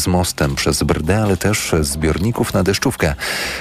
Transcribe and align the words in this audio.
z 0.00 0.06
mostem 0.06 0.54
przez 0.54 0.82
Brdę, 0.82 1.22
ale 1.22 1.36
też 1.36 1.74
zbiorników 1.80 2.54
na 2.54 2.62
deszczówkę. 2.62 3.14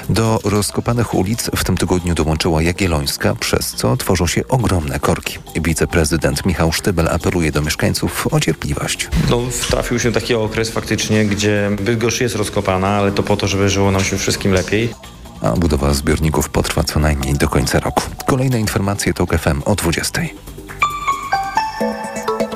Do 0.10 0.40
rozkopanych 0.44 1.14
ulic 1.14 1.50
w 1.56 1.64
tym 1.64 1.78
tygodniu 1.78 2.16
dołączyła 2.16 2.62
Jagiellońska, 2.62 3.36
przez 3.36 3.74
co 3.74 3.98
tworzą 3.98 4.28
się 4.28 4.48
ogromne 4.48 5.00
korki. 5.00 5.38
Wiceprezydent 5.56 6.46
Michał 6.46 6.72
Sztybel 6.72 7.08
apeluje 7.08 7.52
do 7.52 7.62
mieszkańców 7.62 8.28
o 8.32 8.40
cierpliwość. 8.40 9.08
No, 9.30 9.42
trafił 9.70 10.00
się 10.00 10.12
taki 10.12 10.36
okres 10.36 10.70
faktycznie, 10.70 11.26
gdzie 11.26 11.72
Bydgoszcz 11.82 12.22
jest 12.22 12.36
rozkopana, 12.36 12.88
ale 12.88 13.12
to 13.12 13.24
po 13.24 13.38
to, 13.38 13.48
żeby 13.48 13.70
żyło 13.70 13.92
nam 13.92 14.04
się 14.04 14.18
wszystkim 14.18 14.52
lepiej. 14.52 14.90
A 15.42 15.52
budowa 15.52 15.94
zbiorników 15.94 16.50
potrwa 16.50 16.84
co 16.84 17.00
najmniej 17.00 17.34
do 17.34 17.50
końca 17.50 17.80
roku. 17.80 18.04
Kolejne 18.28 18.60
informacje 18.60 19.14
to 19.14 19.26
FM 19.26 19.62
o 19.66 19.76
20. 19.76 20.22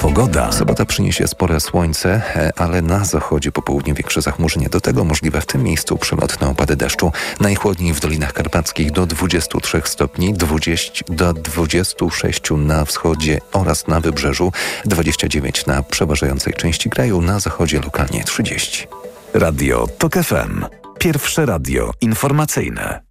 Pogoda. 0.03 0.51
Sobota 0.51 0.85
przyniesie 0.85 1.27
spore 1.27 1.59
słońce, 1.59 2.21
e, 2.35 2.51
ale 2.55 2.81
na 2.81 3.05
zachodzie 3.05 3.51
po 3.51 3.61
południu 3.61 3.95
większe 3.95 4.21
zachmurzenie. 4.21 4.69
Do 4.69 4.81
tego 4.81 5.03
możliwe 5.03 5.41
w 5.41 5.45
tym 5.45 5.63
miejscu 5.63 5.97
przelotne 5.97 6.47
opady 6.47 6.75
deszczu. 6.75 7.11
Najchłodniej 7.39 7.93
w 7.93 7.99
Dolinach 7.99 8.33
Karpackich 8.33 8.91
do 8.91 9.05
23 9.05 9.81
stopni, 9.85 10.33
20 10.33 11.05
do 11.07 11.33
26 11.33 12.41
na 12.57 12.85
wschodzie 12.85 13.39
oraz 13.53 13.87
na 13.87 13.99
wybrzeżu, 13.99 14.51
29 14.85 15.65
na 15.65 15.83
przeważającej 15.83 16.53
części 16.53 16.89
kraju, 16.89 17.21
na 17.21 17.39
zachodzie 17.39 17.81
lokalnie 17.81 18.23
30. 18.23 18.87
Radio 19.33 19.87
TOK 19.97 20.13
FM. 20.13 20.65
Pierwsze 20.99 21.45
radio 21.45 21.91
informacyjne. 22.01 23.01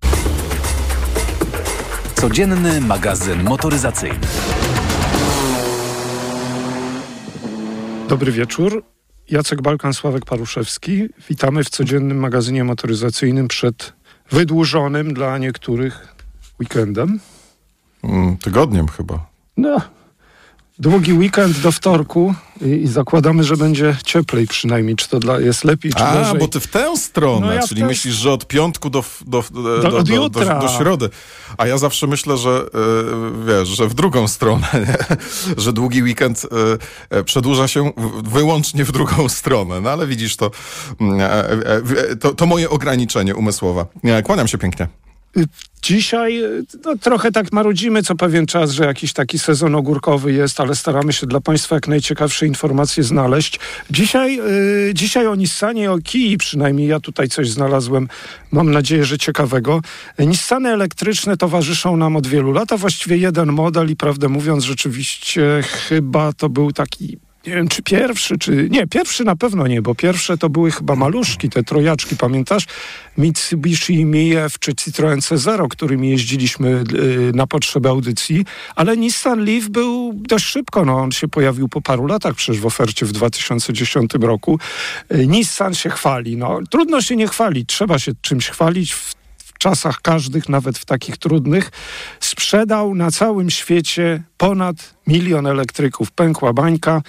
Codzienny 2.15 2.81
magazyn 2.81 3.43
motoryzacyjny. 3.43 4.27
Dobry 8.13 8.33
wieczór. 8.33 8.83
Jacek 9.31 9.63
Balkan, 9.63 9.95
Sławek 9.95 10.25
Paruszewski. 10.25 11.09
Witamy 11.29 11.65
w 11.65 11.71
codziennym 11.71 12.19
magazynie 12.19 12.65
motoryzacyjnym 12.65 13.49
przed 13.49 13.93
wydłużonym 14.31 15.15
dla 15.15 15.39
niektórych 15.39 16.15
weekendem. 16.61 17.21
Mm, 18.05 18.37
tygodniem 18.37 18.89
chyba. 18.89 19.27
No, 19.57 19.81
długi 20.79 21.13
weekend 21.13 21.61
do 21.61 21.73
wtorku 21.73 22.35
i, 22.61 22.69
i, 22.69 22.89
zakładamy, 22.89 23.45
że 23.45 23.57
będzie 23.57 23.97
cieplej 24.05 24.47
przynajmniej. 24.47 24.97
Czy 24.97 25.09
to 25.09 25.19
dla, 25.19 25.41
jest 25.41 25.65
lepiej, 25.65 25.93
czy 25.93 26.05
A, 26.05 26.15
gorzej? 26.15 26.39
bo 26.39 26.49
ty 26.49 26.61
w 26.61 26.67
tę 26.67 26.97
stronę, 26.97 27.47
No 27.47 27.53
ja 27.53 27.67
czyli 27.69 27.85
myślisz, 27.85 28.15
że 28.15 28.33
od 28.33 28.47
piątku 28.47 28.91
do, 28.91 29.05
do, 29.27 29.45
do, 29.51 29.63
do, 29.79 30.03
do, 30.03 30.29
do, 30.29 30.61
do, 30.61 30.69
środy. 30.79 31.11
A 31.59 31.67
ja 31.67 31.79
zawsze 31.79 32.07
myślę, 32.07 32.37
że 32.37 32.51
yy, 32.51 33.47
wiesz, 33.47 33.69
że 33.69 33.89
w 33.89 33.95
drugą 33.95 34.29
stronę, 34.29 34.67
nie? 34.87 35.17
że 35.57 35.73
długi 35.73 36.03
weekend 36.03 36.47
yy, 37.11 37.25
przedłuża 37.25 37.69
się 37.69 37.93
wyłącznie 38.25 38.85
w 38.85 38.93
drugą 38.93 39.29
stronę. 39.29 39.81
No 39.81 39.91
ale 39.91 40.07
widzisz, 40.07 40.37
to, 40.37 40.51
yy, 41.01 42.17
to, 42.17 42.35
to 42.35 42.47
moje 42.47 42.71
ograniczenie 42.71 43.35
umysłowe. 43.35 43.87
Kłaniam 44.25 44.49
się 44.49 44.59
pięknie. 44.59 44.89
Dzisiaj 45.83 46.43
no, 46.85 46.97
trochę 46.97 47.33
tak 47.33 47.53
marudzimy 47.53 48.03
co 48.03 48.15
pewien 48.15 48.47
czas, 48.47 48.71
że 48.71 48.85
jakiś 48.85 49.13
taki 49.13 49.39
sezon 49.39 49.75
ogórkowy 49.75 50.33
jest, 50.33 50.61
ale 50.61 50.75
staramy 50.75 51.13
się 51.13 51.27
dla 51.27 51.41
Państwa 51.41 51.75
jak 51.75 51.89
najciekawsze 51.89 52.47
informacje 52.47 53.03
znaleźć. 53.03 53.61
Dzisiaj, 53.91 54.37
yy, 54.37 54.95
dzisiaj 54.95 55.27
o 55.27 55.35
Nissanie, 55.35 55.93
o 55.93 55.99
Kii 55.99 56.39
przynajmniej 56.39 56.89
ja 56.89 57.01
tutaj 57.01 57.29
coś 57.29 57.51
znalazłem, 57.51 58.09
mam 58.53 58.71
nadzieję, 58.71 59.05
że 59.05 59.19
ciekawego. 59.19 59.81
Nissany 60.19 60.69
elektryczne 60.69 61.37
towarzyszą 61.37 61.97
nam 61.97 62.17
od 62.17 62.27
wielu 62.27 62.53
lat, 62.53 62.73
a 62.73 62.77
właściwie 62.77 63.17
jeden 63.17 63.53
model 63.53 63.91
i 63.91 63.97
prawdę 63.97 64.29
mówiąc 64.29 64.65
rzeczywiście 64.65 65.63
chyba 65.63 66.33
to 66.33 66.49
był 66.49 66.73
taki 66.73 67.19
nie 67.47 67.55
wiem, 67.55 67.69
czy 67.69 67.83
pierwszy, 67.83 68.39
czy... 68.39 68.69
Nie, 68.71 68.87
pierwszy 68.87 69.25
na 69.25 69.37
pewno 69.37 69.67
nie, 69.67 69.83
bo 69.83 69.95
pierwsze 69.95 70.39
to 70.39 70.49
były 70.49 70.71
chyba 70.71 70.97
maluszki, 70.97 71.51
te 71.51 71.63
trojaczki, 71.63 72.17
pamiętasz? 72.17 72.67
Mitsubishi 73.19 74.05
Mijef 74.05 74.59
czy 74.59 74.75
Citroen 74.75 75.19
C0, 75.21 75.69
którymi 75.69 76.11
jeździliśmy 76.11 76.85
yy, 76.93 77.33
na 77.35 77.47
potrzeby 77.47 77.89
audycji, 77.89 78.45
ale 78.77 78.97
Nissan 78.97 79.45
Leaf 79.45 79.69
był 79.69 80.13
dość 80.15 80.45
szybko, 80.45 80.85
no 80.85 80.97
on 80.97 81.13
się 81.13 81.29
pojawił 81.29 81.69
po 81.69 81.81
paru 81.81 82.07
latach 82.07 82.35
przecież 82.35 82.61
w 82.61 82.67
ofercie 82.67 83.07
w 83.07 83.13
2010 83.13 84.11
roku. 84.21 84.59
Yy, 85.11 85.27
Nissan 85.27 85.75
się 85.75 85.91
chwali, 85.91 86.37
no 86.37 86.59
trudno 86.71 87.03
się 87.03 87.17
nie 87.17 87.29
chwalić, 87.29 87.69
trzeba 87.69 87.99
się 87.99 88.13
czymś 88.23 88.49
chwalić 88.49 88.95
w 88.95 89.22
czasach 89.63 90.01
każdych, 90.03 90.49
nawet 90.49 90.79
w 90.79 90.85
takich 90.85 91.17
trudnych, 91.17 91.71
sprzedał 92.21 92.95
na 92.95 93.11
całym 93.11 93.51
świecie 93.51 94.23
ponad 94.37 94.95
milion 95.07 95.47
elektryków. 95.47 96.11
Pękła 96.11 96.53
bańka. 96.53 97.03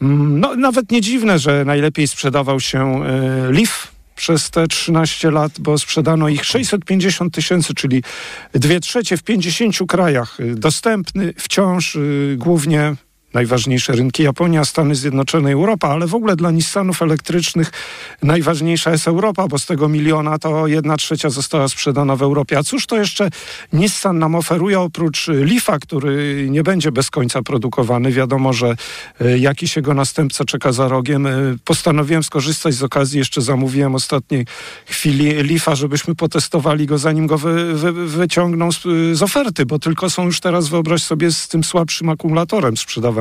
No, 0.00 0.56
nawet 0.56 0.90
nie 0.90 1.00
dziwne, 1.00 1.38
że 1.38 1.64
najlepiej 1.64 2.08
sprzedawał 2.08 2.60
się 2.60 3.02
y, 3.48 3.52
przez 4.16 4.50
te 4.50 4.66
13 4.66 5.30
lat, 5.30 5.52
bo 5.60 5.78
sprzedano 5.78 6.28
ich 6.28 6.44
650 6.44 7.34
tysięcy, 7.34 7.74
czyli 7.74 8.02
dwie 8.52 8.80
trzecie 8.80 9.16
w 9.16 9.22
50 9.22 9.76
krajach. 9.88 10.38
Dostępny 10.54 11.34
wciąż 11.36 11.96
y, 11.96 12.34
głównie 12.38 12.94
najważniejsze 13.34 13.92
rynki 13.92 14.22
Japonia, 14.22 14.64
Stany 14.64 14.94
Zjednoczone, 14.94 15.52
Europa, 15.52 15.88
ale 15.88 16.06
w 16.06 16.14
ogóle 16.14 16.36
dla 16.36 16.50
Nissanów 16.50 17.02
elektrycznych 17.02 17.72
najważniejsza 18.22 18.90
jest 18.90 19.08
Europa, 19.08 19.48
bo 19.48 19.58
z 19.58 19.66
tego 19.66 19.88
miliona 19.88 20.38
to 20.38 20.66
jedna 20.66 20.96
trzecia 20.96 21.30
została 21.30 21.68
sprzedana 21.68 22.16
w 22.16 22.22
Europie. 22.22 22.58
A 22.58 22.62
cóż 22.62 22.86
to 22.86 22.96
jeszcze 22.96 23.30
Nissan 23.72 24.18
nam 24.18 24.34
oferuje 24.34 24.80
oprócz 24.80 25.28
Leafa, 25.28 25.78
który 25.78 26.46
nie 26.50 26.62
będzie 26.62 26.92
bez 26.92 27.10
końca 27.10 27.42
produkowany. 27.42 28.12
Wiadomo, 28.12 28.52
że 28.52 28.76
jakiś 29.38 29.76
jego 29.76 29.94
następca 29.94 30.44
czeka 30.44 30.72
za 30.72 30.88
rogiem. 30.88 31.28
Postanowiłem 31.64 32.22
skorzystać 32.22 32.74
z 32.74 32.82
okazji, 32.82 33.18
jeszcze 33.18 33.42
zamówiłem 33.42 33.94
ostatniej 33.94 34.46
chwili 34.86 35.32
Leafa, 35.32 35.74
żebyśmy 35.74 36.14
potestowali 36.14 36.86
go, 36.86 36.98
zanim 36.98 37.26
go 37.26 37.38
wy, 37.38 37.74
wy, 37.74 37.92
wyciągną 37.92 38.72
z, 38.72 38.82
z 39.12 39.22
oferty, 39.22 39.66
bo 39.66 39.78
tylko 39.78 40.10
są 40.10 40.24
już 40.24 40.40
teraz, 40.40 40.68
wyobraź 40.68 41.02
sobie, 41.02 41.32
z 41.32 41.48
tym 41.48 41.64
słabszym 41.64 42.08
akumulatorem 42.08 42.76
sprzedawane 42.76 43.19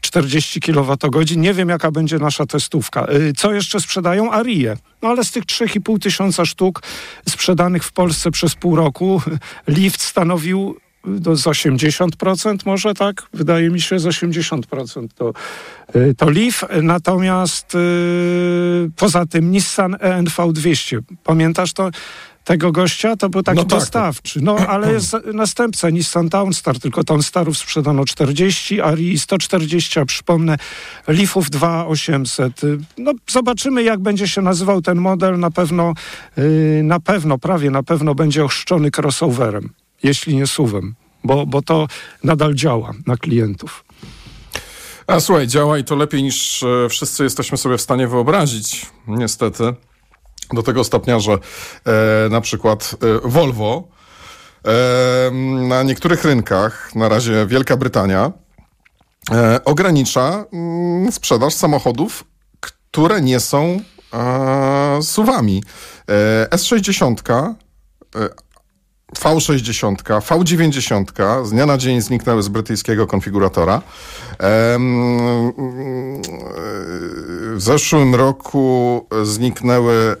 40 0.00 0.60
kWh. 0.60 1.36
Nie 1.36 1.54
wiem, 1.54 1.68
jaka 1.68 1.90
będzie 1.90 2.18
nasza 2.18 2.46
testówka. 2.46 3.06
Co 3.36 3.52
jeszcze 3.52 3.80
sprzedają? 3.80 4.32
Arię. 4.32 4.76
No 5.02 5.08
ale 5.08 5.24
z 5.24 5.30
tych 5.30 5.44
3,5 5.44 5.98
tysiąca 5.98 6.44
sztuk 6.44 6.82
sprzedanych 7.28 7.84
w 7.84 7.92
Polsce 7.92 8.30
przez 8.30 8.54
pół 8.54 8.76
roku, 8.76 9.22
lift 9.68 10.02
stanowił 10.02 10.76
do, 11.04 11.36
z 11.36 11.44
80% 11.44 12.56
może 12.66 12.94
tak, 12.94 13.22
wydaje 13.34 13.70
mi 13.70 13.80
się 13.80 13.98
z 13.98 14.06
80% 14.06 15.08
to, 15.14 15.32
to 16.16 16.30
Leaf, 16.30 16.64
natomiast 16.82 17.74
yy, 17.74 18.90
poza 18.96 19.26
tym 19.26 19.50
Nissan 19.50 19.96
ENV 20.00 20.52
200, 20.52 20.98
pamiętasz 21.24 21.72
to? 21.72 21.90
Tego 22.48 22.72
gościa, 22.72 23.16
to 23.16 23.28
był 23.28 23.42
taki 23.42 23.56
no 23.56 23.64
tak, 23.64 23.78
dostawczy. 23.78 24.40
No, 24.42 24.56
ale 24.56 24.92
jest 24.96 25.16
następca 25.34 25.90
Nissan 25.90 26.28
Townstar, 26.28 26.78
tylko 26.78 27.04
Townstarów 27.04 27.58
sprzedano 27.58 28.04
40, 28.04 28.80
Arii 28.80 29.18
140, 29.18 30.00
a 30.00 30.04
przypomnę, 30.04 30.56
Leafów 31.08 31.50
2800. 31.50 32.60
No, 32.98 33.12
zobaczymy, 33.30 33.82
jak 33.82 34.00
będzie 34.00 34.28
się 34.28 34.42
nazywał 34.42 34.82
ten 34.82 34.98
model. 34.98 35.38
Na 35.38 35.50
pewno, 35.50 35.94
yy, 36.36 36.82
na 36.82 37.00
pewno, 37.00 37.38
prawie 37.38 37.70
na 37.70 37.82
pewno 37.82 38.14
będzie 38.14 38.44
ochrzczony 38.44 38.90
crossoverem, 38.96 39.70
jeśli 40.02 40.36
nie 40.36 40.46
suwem, 40.46 40.94
bo, 41.24 41.46
bo 41.46 41.62
to 41.62 41.88
nadal 42.24 42.54
działa 42.54 42.92
na 43.06 43.16
klientów. 43.16 43.84
A 45.06 45.20
słuchaj, 45.20 45.46
działa 45.46 45.78
i 45.78 45.84
to 45.84 45.96
lepiej 45.96 46.22
niż 46.22 46.62
e, 46.62 46.88
wszyscy 46.88 47.24
jesteśmy 47.24 47.58
sobie 47.58 47.78
w 47.78 47.80
stanie 47.80 48.08
wyobrazić, 48.08 48.86
niestety 49.06 49.74
do 50.52 50.62
tego 50.62 50.84
stopnia, 50.84 51.18
że 51.20 51.32
e, 51.32 51.38
na 52.30 52.40
przykład 52.40 52.96
e, 53.24 53.28
Volvo 53.28 53.88
e, 54.64 55.30
na 55.68 55.82
niektórych 55.82 56.24
rynkach, 56.24 56.94
na 56.94 57.08
razie 57.08 57.46
Wielka 57.46 57.76
Brytania, 57.76 58.32
e, 59.32 59.64
ogranicza 59.64 60.44
mm, 60.52 61.12
sprzedaż 61.12 61.54
samochodów, 61.54 62.24
które 62.60 63.20
nie 63.20 63.40
są 63.40 63.80
e, 64.14 65.02
suwami. 65.02 65.62
E, 66.50 66.56
S60 66.56 67.54
V60, 69.14 69.94
V90 70.20 71.44
z 71.46 71.50
dnia 71.50 71.66
na 71.66 71.78
dzień 71.78 72.00
zniknęły 72.00 72.42
z 72.42 72.48
brytyjskiego 72.48 73.06
konfiguratora. 73.06 73.82
W 77.58 77.62
zeszłym 77.62 78.14
roku 78.14 79.06
zniknęły 79.22 80.16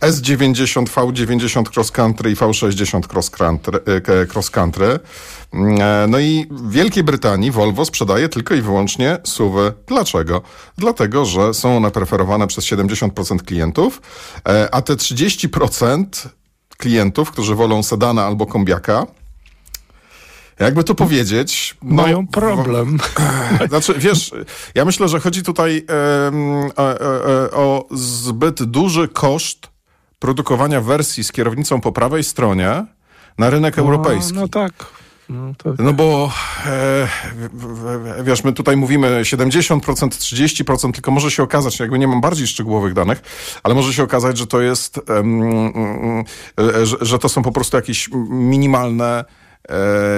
S90, 0.00 0.84
V90 0.84 1.76
Cross 1.76 1.90
Country 1.90 2.30
i 2.30 2.36
V60 2.36 3.12
Cross 3.12 3.30
Country. 3.30 3.80
Cross 4.34 4.50
country. 4.50 4.98
No 6.08 6.18
i 6.18 6.46
w 6.50 6.70
Wielkiej 6.70 7.04
Brytanii 7.04 7.50
Volvo 7.50 7.84
sprzedaje 7.84 8.28
tylko 8.28 8.54
i 8.54 8.62
wyłącznie 8.62 9.18
suwy. 9.24 9.72
Dlaczego? 9.86 10.42
Dlatego, 10.78 11.24
że 11.24 11.54
są 11.54 11.76
one 11.76 11.90
preferowane 11.90 12.46
przez 12.46 12.64
70% 12.64 13.38
klientów, 13.38 14.02
a 14.72 14.82
te 14.82 14.94
30% 14.94 16.04
klientów, 16.78 17.30
którzy 17.30 17.54
wolą 17.54 17.82
sedana 17.82 18.24
albo 18.24 18.46
kombiaka. 18.46 19.06
Jakby 20.60 20.84
to 20.84 20.94
powiedzieć. 20.94 21.76
No, 21.82 22.02
Mają 22.02 22.26
problem. 22.26 22.98
Znaczy, 23.68 23.94
wiesz, 23.98 24.32
ja 24.74 24.84
myślę, 24.84 25.08
że 25.08 25.20
chodzi 25.20 25.42
tutaj 25.42 25.86
e, 25.88 26.82
e, 26.82 27.80
zbyt 27.90 28.62
duży 28.62 29.08
koszt 29.08 29.68
produkowania 30.18 30.80
wersji 30.80 31.24
z 31.24 31.32
kierownicą 31.32 31.80
po 31.80 31.92
prawej 31.92 32.24
stronie 32.24 32.84
na 33.38 33.50
rynek 33.50 33.78
europejski. 33.78 34.34
No, 34.34 34.40
no 34.40 34.48
tak. 34.48 34.72
No. 35.28 35.52
No 35.78 35.92
bo 35.92 36.32
e, 36.66 37.08
wiesz, 38.24 38.44
my 38.44 38.52
tutaj 38.52 38.76
mówimy 38.76 39.22
70%, 39.22 39.80
30%, 39.80 40.92
tylko 40.92 41.10
może 41.10 41.30
się 41.30 41.42
okazać, 41.42 41.80
jakby 41.80 41.98
nie 41.98 42.08
mam 42.08 42.20
bardziej 42.20 42.46
szczegółowych 42.46 42.94
danych, 42.94 43.22
ale 43.62 43.74
może 43.74 43.92
się 43.92 44.02
okazać, 44.02 44.38
że 44.38 44.46
to 44.46 44.60
jest, 44.60 44.98
e, 44.98 46.86
że, 46.86 46.96
że 47.00 47.18
to 47.18 47.28
są 47.28 47.42
po 47.42 47.52
prostu 47.52 47.76
jakieś 47.76 48.10
minimalne 48.30 49.18
e, 49.18 49.41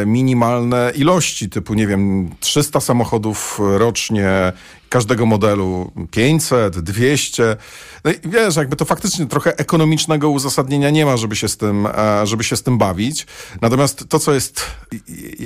minimalne 0.07 0.93
ilości, 0.95 1.51
typu, 1.51 1.75
nie 1.75 1.87
wiem, 1.87 2.31
300 2.41 2.81
samochodów 2.81 3.61
rocznie, 3.79 4.53
każdego 4.95 5.27
modelu 5.27 5.93
500, 6.11 6.79
200. 6.79 7.57
No 8.05 8.11
i 8.11 8.15
wiesz, 8.25 8.57
jakby 8.57 8.77
to 8.77 8.85
faktycznie 8.85 9.27
trochę 9.27 9.57
ekonomicznego 9.57 10.31
uzasadnienia 10.31 10.91
nie 10.91 11.07
ma, 11.07 11.17
żeby 11.17 11.37
się 11.37 11.49
z 11.49 11.57
tym, 11.57 11.87
e, 11.87 12.27
żeby 12.27 12.45
się 12.45 12.57
z 12.57 12.63
tym 12.63 12.79
bawić. 12.79 13.27
Natomiast 13.61 14.09
to, 14.09 14.19
co 14.19 14.35
jest 14.35 14.67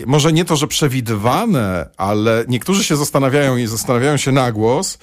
może 0.06 0.32
nie 0.32 0.44
to, 0.44 0.56
że 0.56 0.66
przewidywane, 0.66 1.88
ale 1.96 2.44
niektórzy 2.48 2.84
się 2.84 2.96
zastanawiają 2.96 3.56
i 3.56 3.66
zastanawiają 3.66 4.16
się 4.16 4.32
na 4.32 4.52
głos, 4.52 4.94
e, 4.94 4.98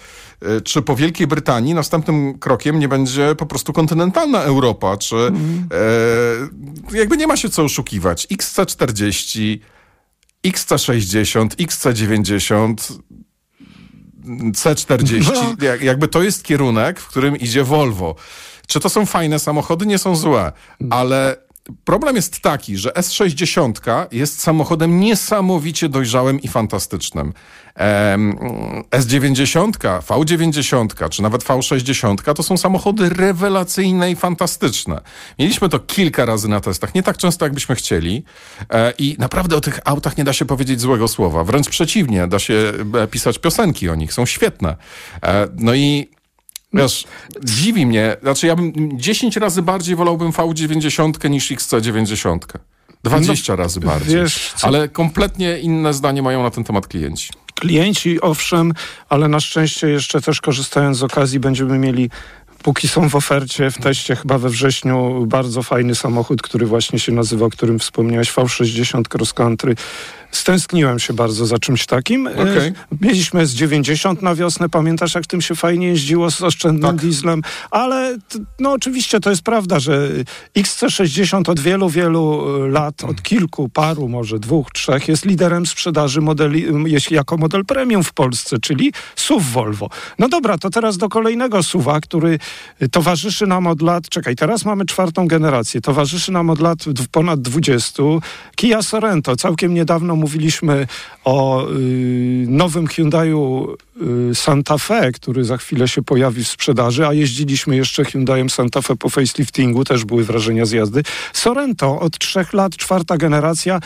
czy 0.64 0.82
po 0.82 0.96
Wielkiej 0.96 1.28
Brytanii 1.28 1.74
następnym 1.74 2.40
krokiem 2.40 2.80
nie 2.80 2.88
będzie 2.88 3.36
po 3.36 3.46
prostu 3.46 3.74
kontynentalna 3.74 4.44
Europa, 4.44 4.98
czy 4.98 5.16
mm. 5.16 5.68
e, 6.92 6.98
jakby 6.98 7.18
nie 7.18 7.28
ma 7.28 7.38
się 7.38 7.50
co 7.50 7.64
oszukiwać. 7.64 8.28
XC40, 8.28 9.60
XC60, 10.46 11.48
XC90 11.48 12.76
C40, 14.52 15.34
no. 15.34 15.76
jakby 15.82 16.08
to 16.08 16.24
jest 16.24 16.44
kierunek, 16.44 17.00
w 17.00 17.08
którym 17.08 17.38
idzie 17.38 17.64
Volvo. 17.64 18.16
Czy 18.68 18.80
to 18.80 18.90
są 18.90 19.06
fajne 19.06 19.40
samochody? 19.40 19.86
Nie 19.86 19.98
są 19.98 20.16
złe, 20.16 20.52
ale 20.90 21.45
problem 21.84 22.16
jest 22.16 22.40
taki, 22.40 22.78
że 22.78 22.90
S60 22.90 24.08
jest 24.12 24.42
samochodem 24.42 25.00
niesamowicie 25.00 25.90
dojrzałym 25.90 26.42
i 26.42 26.48
fantastycznym. 26.48 27.34
S90, 28.92 29.72
V90 30.08 31.10
czy 31.10 31.22
nawet 31.22 31.44
V60 31.44 32.34
to 32.34 32.44
są 32.44 32.58
samochody 32.58 33.10
rewelacyjne 33.10 34.12
i 34.12 34.16
fantastyczne. 34.16 35.02
Mieliśmy 35.40 35.70
to 35.70 35.80
kilka 35.80 36.26
razy 36.26 36.48
na 36.48 36.60
testach, 36.60 36.96
nie 36.96 37.04
tak 37.04 37.18
często 37.18 37.46
jakbyśmy 37.46 37.76
chcieli 37.76 38.24
e, 38.70 38.94
i 38.98 39.16
naprawdę 39.20 39.56
o 39.56 39.62
tych 39.62 39.80
autach 39.86 40.18
nie 40.18 40.24
da 40.24 40.34
się 40.34 40.46
powiedzieć 40.46 40.82
złego 40.82 41.08
słowa. 41.08 41.44
Wręcz 41.44 41.70
przeciwnie, 41.70 42.28
da 42.28 42.40
się 42.40 42.74
e, 43.02 43.08
pisać 43.08 43.40
piosenki 43.40 43.90
o 43.90 43.96
nich, 43.96 44.14
są 44.14 44.26
świetne. 44.26 44.76
E, 45.24 45.48
no 45.56 45.76
i 45.76 46.15
Wiesz, 46.82 47.06
dziwi 47.44 47.86
mnie, 47.86 48.18
znaczy 48.22 48.48
ja 48.48 48.56
bym 48.56 49.00
10 49.00 49.38
razy 49.38 49.62
bardziej 49.62 49.96
wolałbym 49.96 50.32
V90 50.32 51.30
niż 51.30 51.52
XC90. 51.52 52.38
20 53.04 53.54
no, 53.54 53.58
razy 53.58 53.80
bardziej. 53.80 54.16
Wiesz, 54.16 54.54
ale 54.62 54.90
kompletnie 54.90 55.60
inne 55.60 55.94
zdanie 55.94 56.22
mają 56.22 56.44
na 56.44 56.52
ten 56.52 56.64
temat 56.64 56.88
klienci. 56.88 57.30
Klienci, 57.56 58.22
owszem, 58.22 58.74
ale 59.10 59.28
na 59.28 59.40
szczęście 59.40 59.90
jeszcze 59.90 60.22
też 60.22 60.42
korzystając 60.42 60.98
z 60.98 61.04
okazji 61.04 61.40
będziemy 61.40 61.80
mieli 61.80 62.10
póki 62.66 62.88
są 62.88 63.10
w 63.10 63.16
ofercie, 63.16 63.72
w 63.72 63.78
teście 63.78 64.16
chyba 64.16 64.38
we 64.38 64.50
wrześniu, 64.50 65.26
bardzo 65.26 65.64
fajny 65.64 65.96
samochód, 65.96 66.42
który 66.42 66.66
właśnie 66.66 67.00
się 67.00 67.12
nazywa, 67.12 67.46
o 67.46 67.50
którym 67.50 67.80
wspomniałeś, 67.80 68.34
V60 68.34 69.02
Cross 69.16 69.34
Country. 69.34 69.76
Stęskniłem 70.36 71.00
się 71.00 71.14
bardzo 71.14 71.46
za 71.46 71.60
czymś 71.60 71.86
takim. 71.86 72.28
Okay. 72.28 72.74
Mieliśmy 73.02 73.46
z 73.46 73.54
90 73.54 74.22
na 74.22 74.36
wiosnę, 74.36 74.70
pamiętasz 74.70 75.16
jak 75.16 75.28
tym 75.28 75.42
się 75.42 75.56
fajnie 75.56 75.88
jeździło 75.88 76.32
z 76.32 76.42
oszczędnym 76.42 76.92
tak. 76.92 77.02
dieslem, 77.02 77.42
ale 77.72 78.18
no 78.60 78.72
oczywiście 78.72 79.20
to 79.20 79.30
jest 79.30 79.42
prawda, 79.42 79.80
że 79.80 80.10
XC60 80.58 81.50
od 81.50 81.60
wielu, 81.60 81.90
wielu 81.90 82.46
e, 82.66 82.70
lat, 82.70 83.04
od 83.04 83.22
kilku, 83.22 83.70
paru, 83.70 84.08
może 84.08 84.40
dwóch, 84.40 84.72
trzech 84.72 85.08
jest 85.08 85.26
liderem 85.26 85.66
sprzedaży 85.66 86.22
modeli, 86.22 86.66
jeśli 86.86 87.16
jako 87.16 87.38
model 87.38 87.66
premium 87.66 88.04
w 88.04 88.14
Polsce, 88.14 88.60
czyli 88.60 88.94
SUV 89.16 89.46
Volvo. 89.52 89.90
No 90.20 90.30
dobra, 90.30 90.58
to 90.58 90.70
teraz 90.70 90.98
do 90.98 91.10
kolejnego 91.10 91.64
SUVa, 91.64 92.00
który 92.00 92.40
towarzyszy 92.92 93.48
nam 93.48 93.68
od 93.68 93.82
lat, 93.82 94.10
czekaj, 94.10 94.36
teraz 94.36 94.66
mamy 94.66 94.86
czwartą 94.86 95.28
generację, 95.28 95.82
towarzyszy 95.82 96.32
nam 96.32 96.50
od 96.50 96.60
lat 96.60 96.80
ponad 97.12 97.42
20. 97.42 98.04
Kia 98.56 98.82
Sorento, 98.82 99.36
całkiem 99.36 99.74
niedawno 99.74 100.16
mówiliśmy 100.26 100.88
o 101.24 101.70
y, 101.70 102.46
nowym 102.48 102.88
Hyundaiu 102.88 103.76
y, 104.32 104.36
Santa 104.36 104.78
Fe, 104.78 105.12
który 105.12 105.44
za 105.44 105.58
chwilę 105.58 105.88
się 105.88 106.02
pojawi 106.04 106.44
w 106.44 106.48
sprzedaży, 106.48 107.08
a 107.08 107.14
jeździliśmy 107.14 107.76
jeszcze 107.76 108.06
Hyundaiem 108.06 108.50
Santa 108.50 108.82
Fe 108.82 108.96
po 108.96 109.10
faceliftingu, 109.10 109.84
też 109.84 110.06
były 110.06 110.24
wrażenia 110.24 110.66
z 110.66 110.72
jazdy. 110.72 111.04
Sorento 111.34 112.00
od 112.00 112.18
trzech 112.20 112.54
lat, 112.54 112.76
czwarta 112.76 113.18
generacja, 113.18 113.80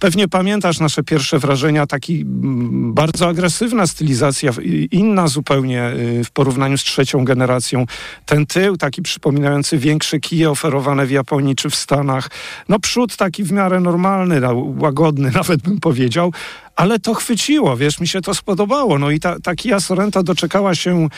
Pewnie 0.00 0.28
pamiętasz 0.28 0.80
nasze 0.80 1.02
pierwsze 1.02 1.38
wrażenia, 1.38 1.86
taki 1.86 2.20
mm, 2.20 2.94
bardzo 2.94 3.28
agresywna 3.28 3.86
stylizacja, 3.86 4.52
inna 4.90 5.28
zupełnie 5.28 5.90
y, 5.90 6.24
w 6.24 6.30
porównaniu 6.30 6.78
z 6.78 6.84
trzecią 6.84 7.24
generacją. 7.24 7.86
Ten 8.26 8.46
tył 8.46 8.76
taki 8.76 9.02
przypominający 9.02 9.78
większe 9.78 10.20
kije 10.20 10.50
oferowane 10.50 11.06
w 11.06 11.10
Japonii 11.10 11.56
czy 11.56 11.70
w 11.70 11.74
Stanach. 11.74 12.30
No 12.68 12.78
przód 12.78 13.16
taki 13.16 13.44
w 13.44 13.52
miarę 13.52 13.80
normalny, 13.80 14.40
łagodny 14.78 15.30
nawet 15.40 15.62
bym 15.62 15.80
powiedział, 15.80 16.32
ale 16.76 16.98
to 16.98 17.14
chwyciło, 17.14 17.76
wiesz, 17.76 18.00
mi 18.00 18.08
się 18.08 18.20
to 18.20 18.34
spodobało. 18.34 18.98
No 18.98 19.10
i 19.10 19.20
ta, 19.20 19.40
ta 19.40 19.54
Kia 19.54 19.80
Sorento 19.80 20.22
doczekała 20.22 20.74
się 20.74 21.08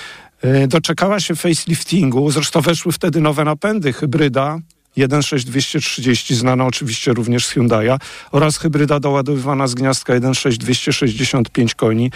y, 0.45 0.67
doczekała 0.69 1.21
się 1.21 1.37
faceliftingu, 1.37 2.31
zresztą 2.31 2.61
weszły 2.61 2.93
wtedy 2.93 3.21
nowe 3.21 3.45
napędy, 3.45 3.93
hybryda, 3.93 4.59
16230, 4.97 6.35
znana 6.35 6.67
oczywiście 6.67 7.13
również 7.13 7.47
z 7.47 7.55
Hyundai'a, 7.55 7.99
oraz 8.31 8.59
hybryda 8.59 9.01
doładowywana 9.01 9.67
z 9.67 9.75
gniazdka 9.75 10.15
16265 10.35 11.75
koni. 11.75 12.11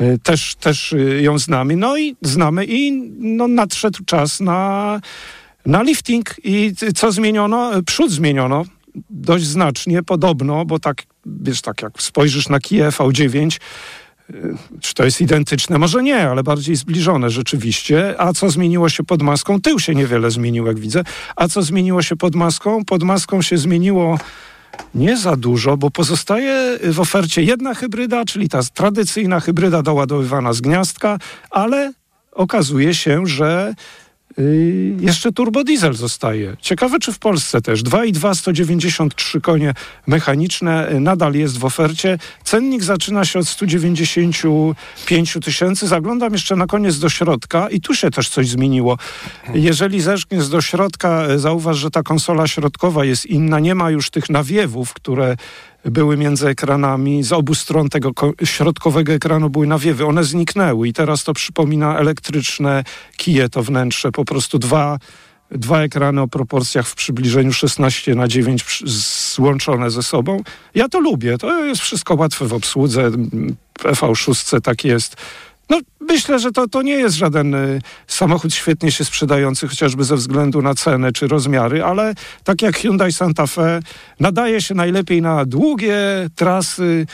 Y, 0.00 0.18
też, 0.22 0.54
też 0.54 0.92
y, 0.92 1.22
ją 1.22 1.38
znamy. 1.38 1.76
No 1.76 1.98
i 1.98 2.16
znamy 2.22 2.64
i 2.68 2.92
no, 3.18 3.48
nadszedł 3.48 4.04
czas 4.06 4.40
na, 4.40 5.00
na 5.66 5.82
lifting. 5.82 6.34
I 6.44 6.72
co 6.94 7.12
zmieniono? 7.12 7.70
Przód 7.86 8.10
zmieniono 8.10 8.64
dość 9.10 9.44
znacznie, 9.44 10.02
podobno, 10.02 10.64
bo 10.64 10.78
tak, 10.78 11.02
wiesz, 11.26 11.60
tak 11.60 11.82
jak 11.82 12.02
spojrzysz 12.02 12.48
na 12.48 12.60
Kia 12.60 12.90
V9, 12.90 13.58
czy 14.80 14.94
to 14.94 15.04
jest 15.04 15.20
identyczne? 15.20 15.78
Może 15.78 16.02
nie, 16.02 16.28
ale 16.30 16.42
bardziej 16.42 16.76
zbliżone 16.76 17.30
rzeczywiście. 17.30 18.14
A 18.20 18.32
co 18.32 18.50
zmieniło 18.50 18.88
się 18.88 19.04
pod 19.04 19.22
maską? 19.22 19.60
Tył 19.60 19.78
się 19.78 19.94
niewiele 19.94 20.30
zmienił, 20.30 20.66
jak 20.66 20.78
widzę. 20.78 21.02
A 21.36 21.48
co 21.48 21.62
zmieniło 21.62 22.02
się 22.02 22.16
pod 22.16 22.34
maską? 22.34 22.84
Pod 22.84 23.02
maską 23.02 23.42
się 23.42 23.58
zmieniło 23.58 24.18
nie 24.94 25.16
za 25.16 25.36
dużo, 25.36 25.76
bo 25.76 25.90
pozostaje 25.90 26.78
w 26.82 27.00
ofercie 27.00 27.42
jedna 27.42 27.74
hybryda, 27.74 28.24
czyli 28.24 28.48
ta 28.48 28.60
tradycyjna 28.74 29.40
hybryda 29.40 29.82
doładowywana 29.82 30.52
z 30.52 30.60
gniazdka, 30.60 31.18
ale 31.50 31.92
okazuje 32.32 32.94
się, 32.94 33.26
że 33.26 33.74
Y, 34.38 34.96
jeszcze 35.00 35.32
turbodiesel 35.32 35.94
zostaje. 35.94 36.56
Ciekawe, 36.60 36.98
czy 36.98 37.12
w 37.12 37.18
Polsce 37.18 37.60
też. 37.60 37.82
2,2 37.82 38.34
193 38.34 39.40
konie 39.40 39.74
mechaniczne 40.06 40.92
y, 40.92 41.00
nadal 41.00 41.34
jest 41.34 41.58
w 41.58 41.64
ofercie. 41.64 42.18
Cennik 42.44 42.82
zaczyna 42.82 43.24
się 43.24 43.38
od 43.38 43.48
195 43.48 45.38
tysięcy. 45.44 45.86
Zaglądam 45.86 46.32
jeszcze 46.32 46.56
na 46.56 46.66
koniec 46.66 46.98
do 46.98 47.08
środka 47.08 47.68
i 47.68 47.80
tu 47.80 47.94
się 47.94 48.10
też 48.10 48.28
coś 48.28 48.48
zmieniło. 48.48 48.98
Jeżeli 49.54 50.00
zerkniesz 50.00 50.48
do 50.48 50.60
środka, 50.60 51.30
y, 51.30 51.38
zauważ, 51.38 51.76
że 51.76 51.90
ta 51.90 52.02
konsola 52.02 52.46
środkowa 52.46 53.04
jest 53.04 53.26
inna. 53.26 53.60
Nie 53.60 53.74
ma 53.74 53.90
już 53.90 54.10
tych 54.10 54.30
nawiewów, 54.30 54.94
które 54.94 55.36
były 55.90 56.16
między 56.16 56.48
ekranami, 56.48 57.22
z 57.22 57.32
obu 57.32 57.54
stron 57.54 57.88
tego 57.88 58.10
środkowego 58.44 59.12
ekranu 59.12 59.50
były 59.50 59.66
nawiewy. 59.66 60.06
One 60.06 60.24
zniknęły 60.24 60.88
i 60.88 60.92
teraz 60.92 61.24
to 61.24 61.32
przypomina 61.32 61.98
elektryczne 61.98 62.84
kije, 63.16 63.48
to 63.48 63.62
wnętrze. 63.62 64.12
Po 64.12 64.24
prostu 64.24 64.58
dwa, 64.58 64.98
dwa 65.50 65.82
ekrany 65.82 66.20
o 66.20 66.28
proporcjach 66.28 66.86
w 66.86 66.94
przybliżeniu 66.94 67.52
16 67.52 68.14
na 68.14 68.28
9 68.28 68.82
złączone 69.34 69.90
ze 69.90 70.02
sobą. 70.02 70.42
Ja 70.74 70.88
to 70.88 71.00
lubię. 71.00 71.38
To 71.38 71.64
jest 71.64 71.80
wszystko 71.80 72.14
łatwe 72.14 72.46
w 72.46 72.52
obsłudze. 72.52 73.10
EV6 73.78 74.60
tak 74.60 74.84
jest. 74.84 75.16
No, 75.70 75.80
myślę, 76.00 76.38
że 76.38 76.52
to, 76.52 76.68
to 76.68 76.82
nie 76.82 76.94
jest 76.94 77.16
żaden 77.16 77.54
y, 77.54 77.80
samochód 78.06 78.54
świetnie 78.54 78.92
się 78.92 79.04
sprzedający, 79.04 79.68
chociażby 79.68 80.04
ze 80.04 80.16
względu 80.16 80.62
na 80.62 80.74
cenę 80.74 81.12
czy 81.12 81.28
rozmiary, 81.28 81.84
ale 81.84 82.14
tak 82.44 82.62
jak 82.62 82.76
Hyundai 82.76 83.12
Santa 83.12 83.46
Fe, 83.46 83.80
nadaje 84.20 84.60
się 84.60 84.74
najlepiej 84.74 85.22
na 85.22 85.44
długie 85.44 85.98
trasy 86.34 87.06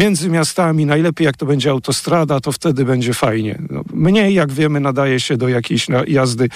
między 0.00 0.30
miastami. 0.30 0.86
Najlepiej 0.86 1.24
jak 1.24 1.36
to 1.36 1.46
będzie 1.46 1.70
autostrada, 1.70 2.40
to 2.40 2.52
wtedy 2.52 2.84
będzie 2.84 3.14
fajnie. 3.14 3.58
No, 3.70 3.82
mniej, 3.92 4.34
jak 4.34 4.52
wiemy, 4.52 4.80
nadaje 4.80 5.20
się 5.20 5.36
do 5.36 5.48
jakiejś 5.48 5.86
jazdy 6.06 6.48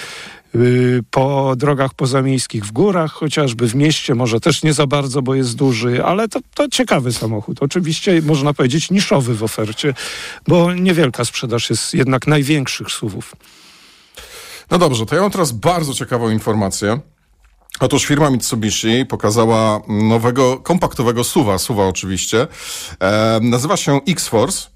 po 1.11 1.53
drogach 1.57 1.93
pozamiejskich 1.93 2.65
w 2.65 2.71
górach, 2.71 3.11
chociażby 3.11 3.67
w 3.67 3.75
mieście, 3.75 4.15
może 4.15 4.39
też 4.39 4.63
nie 4.63 4.73
za 4.73 4.87
bardzo, 4.87 5.21
bo 5.21 5.35
jest 5.35 5.55
duży, 5.55 6.03
ale 6.03 6.27
to, 6.27 6.39
to 6.53 6.69
ciekawy 6.69 7.13
samochód. 7.13 7.57
Oczywiście 7.61 8.21
można 8.21 8.53
powiedzieć 8.53 8.91
niszowy 8.91 9.35
w 9.35 9.43
ofercie, 9.43 9.93
bo 10.47 10.73
niewielka 10.73 11.25
sprzedaż 11.25 11.69
jest 11.69 11.93
jednak 11.93 12.27
największych 12.27 12.91
suwów. 12.91 13.35
No 14.71 14.77
dobrze, 14.77 15.05
to 15.05 15.15
ja 15.15 15.21
mam 15.21 15.31
teraz 15.31 15.51
bardzo 15.51 15.93
ciekawą 15.93 16.29
informację. 16.29 16.99
Otóż 17.79 18.05
firma 18.05 18.29
Mitsubishi 18.29 19.05
pokazała 19.05 19.81
nowego 19.87 20.57
kompaktowego 20.57 21.23
suwa, 21.23 21.57
suwa 21.57 21.87
oczywiście. 21.87 22.47
E, 22.99 23.39
nazywa 23.41 23.77
się 23.77 23.99
X-Force. 24.07 24.69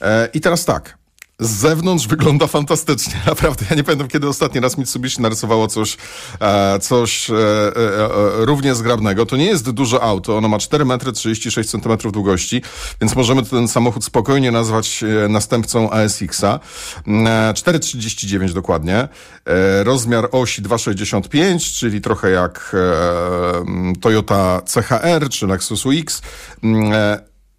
E, 0.00 0.28
I 0.34 0.40
teraz 0.40 0.64
tak. 0.64 0.98
Z 1.40 1.50
zewnątrz 1.50 2.06
wygląda 2.06 2.46
fantastycznie. 2.46 3.14
Naprawdę, 3.26 3.66
ja 3.70 3.76
nie 3.76 3.84
pamiętam, 3.84 4.08
kiedy 4.08 4.28
ostatni 4.28 4.60
raz 4.60 4.78
Mitsubishi 4.78 5.22
narysowało 5.22 5.68
coś, 5.68 5.96
e, 6.40 6.78
coś 6.78 7.30
e, 7.30 7.34
e, 7.34 8.08
równie 8.36 8.74
zgrabnego. 8.74 9.26
To 9.26 9.36
nie 9.36 9.44
jest 9.44 9.70
duże 9.70 10.00
auto, 10.00 10.36
ono 10.36 10.48
ma 10.48 10.58
4 10.58 10.84
metry 10.84 11.12
36 11.12 11.70
cm 11.70 12.10
długości, 12.12 12.62
więc 13.00 13.16
możemy 13.16 13.42
ten 13.42 13.68
samochód 13.68 14.04
spokojnie 14.04 14.50
nazwać 14.50 15.04
następcą 15.28 15.90
ASX-a. 15.90 16.60
E, 17.06 17.52
4,39 17.52 18.52
dokładnie. 18.52 18.96
E, 18.96 19.84
rozmiar 19.84 20.28
osi 20.32 20.62
2,65, 20.62 21.78
czyli 21.78 22.00
trochę 22.00 22.30
jak 22.30 22.74
e, 22.74 24.00
Toyota 24.00 24.62
CHR 24.74 25.28
czy 25.28 25.46
Lexus 25.46 25.86
UX. 25.86 26.22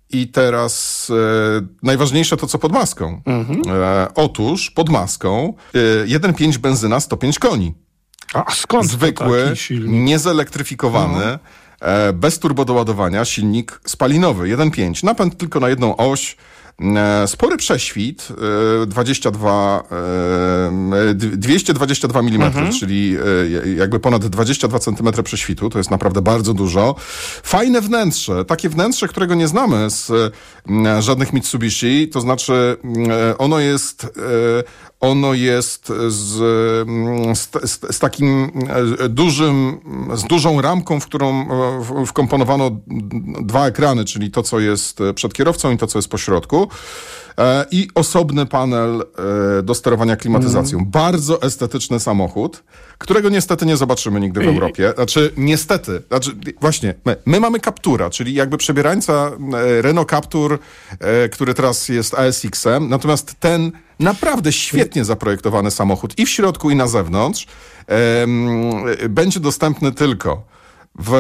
I 0.10 0.28
teraz 0.28 1.08
e, 1.10 1.68
najważniejsze 1.84 2.38
to, 2.38 2.48
co 2.48 2.60
pod 2.60 2.72
maską. 2.72 3.22
E, 3.68 4.08
otóż 4.16 4.72
pod 4.72 4.90
maską 4.90 5.54
e, 5.74 6.06
1,5 6.06 6.58
benzyna, 6.58 7.00
105 7.00 7.40
koni. 7.40 7.74
A 8.34 8.52
skąd 8.52 8.86
Zwykły, 8.88 9.54
niezelektryfikowany, 9.88 11.40
e, 11.82 12.14
bez 12.14 12.40
turbodoładowania, 12.40 13.26
silnik 13.26 13.82
spalinowy, 13.86 14.44
1,5. 14.58 15.04
Napęd 15.04 15.38
tylko 15.38 15.60
na 15.60 15.70
jedną 15.70 15.98
oś. 15.98 16.38
E, 16.82 17.28
spory 17.28 17.58
prześwit, 17.58 18.28
e, 18.84 18.86
22, 18.86 19.84
e, 21.10 21.14
d- 21.14 21.38
222 21.38 22.20
mm, 22.20 22.72
czyli 22.80 23.16
e, 23.66 23.70
jakby 23.70 24.00
ponad 24.00 24.26
22 24.26 24.80
cm 24.80 25.24
prześwitu, 25.24 25.70
to 25.70 25.78
jest 25.78 25.92
naprawdę 25.92 26.22
bardzo 26.22 26.54
dużo. 26.54 26.96
Fajne 27.44 27.82
wnętrze, 27.82 28.46
takie 28.46 28.70
wnętrze, 28.70 29.08
którego 29.08 29.36
nie 29.36 29.48
znamy 29.48 29.90
z 29.90 30.12
e, 30.86 31.02
żadnych 31.02 31.34
Mitsubishi, 31.34 32.10
to 32.10 32.22
znaczy 32.22 32.78
ono 33.38 33.60
jest, 33.60 34.08
ono 35.00 35.34
jest 35.34 35.92
z, 36.08 36.42
mm, 36.90 37.36
z, 37.36 37.50
z, 37.64 37.96
z 37.96 38.00
takim 38.00 38.52
dużym, 39.10 39.78
z 40.16 40.24
dużą 40.24 40.62
ramką, 40.62 41.00
w 41.00 41.06
którą 41.06 41.48
wkomponowano 42.06 42.72
dwa 43.42 43.68
ekrany, 43.68 44.06
czyli 44.06 44.32
to, 44.32 44.44
co 44.44 44.60
jest 44.60 45.00
przed 45.16 45.34
kierowcą 45.34 45.72
i 45.72 45.78
to, 45.78 45.88
co 45.88 45.98
jest 46.00 46.10
po 46.10 46.18
środku. 46.18 46.67
E, 47.40 47.66
I 47.72 47.88
osobny 47.96 48.46
panel 48.46 49.02
e, 49.60 49.64
do 49.64 49.76
sterowania 49.76 50.16
klimatyzacją. 50.16 50.86
Bardzo 50.86 51.42
estetyczny 51.42 52.00
samochód, 52.00 52.64
którego 52.98 53.30
niestety 53.30 53.66
nie 53.66 53.78
zobaczymy 53.78 54.20
nigdy 54.20 54.42
w 54.42 54.48
Europie. 54.48 54.94
Znaczy, 54.96 55.34
niestety, 55.38 56.02
znaczy, 56.08 56.32
właśnie, 56.62 56.94
my, 57.06 57.16
my 57.26 57.40
mamy 57.40 57.60
Captura, 57.60 58.10
czyli 58.10 58.34
jakby 58.34 58.58
przebierańca 58.58 59.32
e, 59.54 59.82
Renault 59.82 60.10
Captur, 60.10 60.60
który 61.32 61.54
teraz 61.54 61.90
jest 61.90 62.14
ASX-em, 62.14 62.90
natomiast 62.90 63.36
ten 63.40 63.72
naprawdę 64.00 64.52
świetnie 64.52 65.06
zaprojektowany 65.06 65.72
samochód 65.72 66.20
i 66.20 66.26
w 66.26 66.30
środku, 66.30 66.70
i 66.72 66.76
na 66.76 66.88
zewnątrz 66.88 67.48
będzie 69.10 69.40
dostępny 69.40 69.92
tylko 69.92 70.46
w 71.00 71.14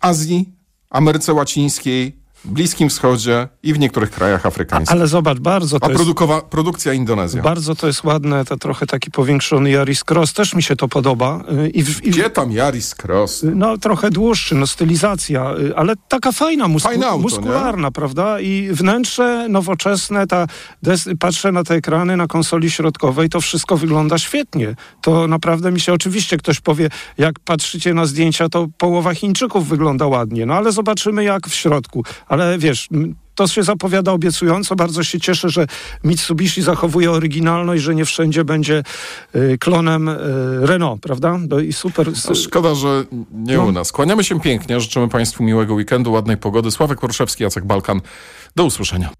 Azji, 0.00 0.52
Ameryce 0.90 1.32
Łacińskiej, 1.32 2.23
Bliskim 2.44 2.88
Wschodzie 2.88 3.48
i 3.62 3.72
w 3.72 3.78
niektórych 3.78 4.10
krajach 4.10 4.46
afrykańskich. 4.46 4.96
Ale 4.96 5.06
zobacz, 5.06 5.38
bardzo 5.38 5.80
to 5.80 5.86
A 5.86 5.88
jest... 5.88 5.98
produkowa, 5.98 6.40
produkcja 6.40 6.92
Indonezja. 6.92 7.42
Bardzo 7.42 7.74
to 7.74 7.86
jest 7.86 8.04
ładne, 8.04 8.44
to 8.44 8.56
trochę 8.56 8.86
taki 8.86 9.10
powiększony 9.10 9.70
Yaris 9.70 10.04
Cross, 10.10 10.32
też 10.32 10.54
mi 10.54 10.62
się 10.62 10.76
to 10.76 10.88
podoba. 10.88 11.40
Y, 11.64 11.68
I, 11.68 11.82
w, 11.82 12.04
i, 12.04 12.10
Gdzie 12.10 12.30
tam 12.30 12.52
Yaris 12.52 12.94
Cross? 12.94 13.46
No 13.54 13.78
trochę 13.78 14.10
dłuższy, 14.10 14.54
no 14.54 14.66
stylizacja, 14.66 15.54
y, 15.58 15.76
ale 15.76 15.94
taka 16.08 16.32
fajna, 16.32 16.68
musku, 16.68 16.88
Fajne 16.88 17.06
auto, 17.06 17.22
muskularna, 17.22 17.90
prawda? 17.90 18.40
I 18.40 18.68
wnętrze 18.72 19.46
nowoczesne, 19.48 20.26
ta 20.26 20.46
des, 20.82 21.08
patrzę 21.18 21.52
na 21.52 21.64
te 21.64 21.74
ekrany 21.74 22.16
na 22.16 22.26
konsoli 22.26 22.70
środkowej, 22.70 23.28
to 23.28 23.40
wszystko 23.40 23.76
wygląda 23.76 24.18
świetnie. 24.18 24.74
To 25.02 25.26
naprawdę 25.26 25.72
mi 25.72 25.80
się, 25.80 25.92
oczywiście 25.92 26.36
ktoś 26.36 26.60
powie, 26.60 26.90
jak 27.18 27.40
patrzycie 27.40 27.94
na 27.94 28.06
zdjęcia, 28.06 28.48
to 28.48 28.66
połowa 28.78 29.14
Chińczyków 29.14 29.68
wygląda 29.68 30.06
ładnie, 30.06 30.46
no 30.46 30.54
ale 30.54 30.72
zobaczymy 30.72 31.24
jak 31.24 31.48
w 31.48 31.54
środku. 31.54 32.04
Ale 32.34 32.58
wiesz... 32.58 32.88
To 33.34 33.46
się 33.46 33.62
zapowiada 33.62 34.12
obiecująco. 34.12 34.76
Bardzo 34.76 35.04
się 35.04 35.20
cieszę, 35.20 35.48
że 35.48 35.66
Mitsubishi 36.04 36.62
zachowuje 36.62 37.10
oryginalność, 37.10 37.82
że 37.82 37.94
nie 37.94 38.04
wszędzie 38.04 38.44
będzie 38.44 38.82
y, 39.36 39.58
klonem 39.60 40.08
y, 40.08 40.16
Renault, 40.60 41.02
prawda? 41.02 41.38
No 41.48 41.58
i 41.60 41.72
super. 41.72 42.10
No, 42.28 42.34
Szkoda, 42.34 42.74
że 42.74 43.04
nie 43.32 43.56
No. 43.56 43.64
u 43.64 43.72
nas. 43.72 43.92
Kłaniamy 43.92 44.24
się 44.24 44.40
pięknie, 44.40 44.80
życzymy 44.80 45.08
Państwu 45.08 45.44
miłego 45.44 45.74
weekendu, 45.74 46.12
ładnej 46.12 46.36
pogody. 46.36 46.70
Sławek 46.70 47.00
Porszewski, 47.00 47.42
Jacek 47.42 47.64
Balkan. 47.64 48.00
Do 48.56 48.64
usłyszenia. 48.64 49.10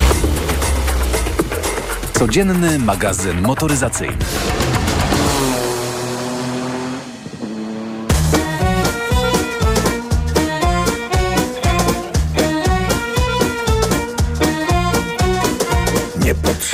Codzienny 2.12 2.78
magazyn 2.78 3.40
motoryzacyjny. 3.42 4.16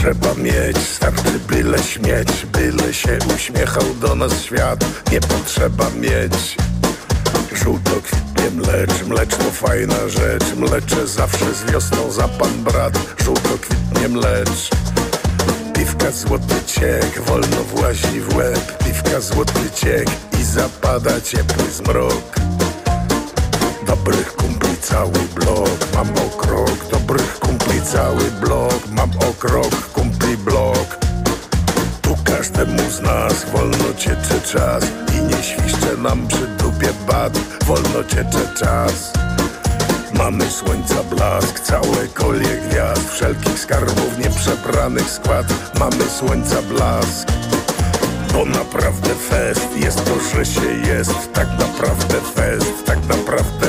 Nie 0.00 0.06
potrzeba 0.06 0.34
mieć, 0.34 0.78
starczy 0.78 1.38
byle 1.48 1.78
śmieć, 1.78 2.46
byle 2.52 2.94
się 2.94 3.18
uśmiechał 3.36 3.82
do 4.00 4.14
nas 4.14 4.42
świat. 4.42 4.84
Nie 5.12 5.20
potrzeba 5.20 5.90
mieć 5.90 6.56
żółto 7.52 7.90
kwitnie 8.02 8.50
mlecz, 8.50 9.04
mlecz 9.06 9.36
to 9.36 9.50
fajna 9.50 10.08
rzecz, 10.08 10.44
mlecze 10.56 11.06
zawsze 11.06 11.54
z 11.54 11.72
wiosną 11.72 12.10
za 12.10 12.28
pan 12.28 12.64
brat. 12.64 12.98
Żółto 13.24 13.48
kwitnie 13.60 14.08
mlecz. 14.08 14.70
Piwka 15.74 16.10
złoty 16.10 16.64
ciek, 16.66 17.20
wolno 17.26 17.64
włazi 17.74 18.20
w 18.20 18.36
łeb, 18.36 18.84
piwka 18.84 19.20
złoty 19.20 19.70
ciek 19.74 20.08
i 20.40 20.44
zapada 20.44 21.20
ciepły 21.20 21.70
zmrok. 21.70 22.36
Dobrych 23.86 24.32
kumpli 24.32 24.76
cały 24.80 25.18
blok, 25.34 25.78
mam 25.94 26.08
okrok 26.10 26.90
Dobrych 26.90 27.38
kumpli 27.38 27.82
cały 27.82 28.30
blok, 28.40 28.88
mam 28.90 29.10
okrok 29.30 29.89
Kumpli 30.30 30.52
blok. 30.52 30.98
Tu 32.02 32.16
każdemu 32.24 32.90
z 32.90 33.00
nas 33.00 33.44
wolno 33.52 33.94
ciecze 33.96 34.40
czas 34.52 34.84
I 35.18 35.22
nie 35.22 35.42
świszcze 35.42 35.96
nam 35.96 36.28
przy 36.28 36.46
dupie 36.46 36.88
bat. 37.06 37.38
Wolno 37.66 38.04
ciecze 38.04 38.54
czas. 38.58 39.12
Mamy 40.14 40.50
słońca 40.50 41.02
blask, 41.02 41.60
całe 41.60 42.06
kolie 42.14 42.56
gwiazd 42.68 43.10
Wszelkich 43.10 43.58
skarbów 43.58 44.18
nieprzebranych 44.18 45.10
skład. 45.10 45.46
Mamy 45.78 46.04
słońca 46.18 46.62
blask. 46.62 47.28
Bo 48.32 48.44
naprawdę 48.44 49.14
fest 49.14 49.68
jest 49.76 50.04
to, 50.04 50.36
że 50.36 50.46
się 50.46 50.72
jest. 50.88 51.32
Tak 51.32 51.48
naprawdę 51.58 52.20
fest, 52.34 52.84
tak 52.86 52.98
naprawdę 53.08 53.59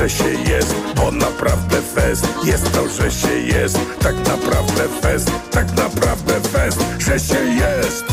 Że 0.00 0.10
się 0.10 0.30
jest, 0.50 0.74
bo 0.96 1.10
naprawdę 1.10 1.82
fest 1.82 2.28
Jest 2.44 2.72
to, 2.72 2.88
że 2.88 3.10
się 3.10 3.38
jest. 3.38 3.78
Tak 4.02 4.16
naprawdę 4.16 4.88
fest, 5.02 5.30
tak 5.50 5.76
naprawdę 5.76 6.40
fest 6.40 6.78
Że 6.98 7.20
się 7.20 7.40
jest. 7.44 8.04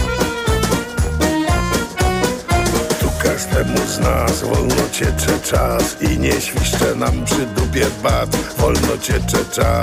Tu 3.00 3.10
każdemu 3.24 3.78
z 3.88 4.00
nas 4.00 4.42
wolno 4.42 4.90
ciecze 4.92 5.40
czas 5.44 6.02
I 6.02 6.20
nie 6.20 6.42
świszcze 6.42 6.96
nam 6.96 7.26
przy 7.26 7.46
dupie 7.46 7.86
bat. 8.04 8.36
Wolno 8.58 8.98
ciecze 9.02 9.46
czas 9.52 9.78